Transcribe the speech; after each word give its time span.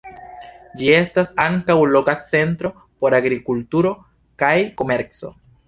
Ĝi 0.79 0.87
estas 0.99 1.29
ankaŭ 1.43 1.75
loka 1.97 2.15
centro 2.29 2.73
por 3.03 3.19
agrikulturo 3.21 3.95
kaj 4.45 4.53
komerco. 4.83 5.35